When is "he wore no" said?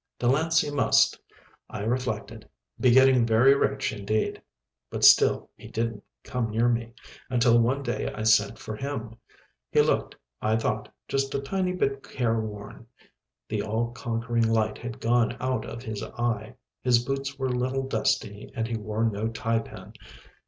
18.67-19.27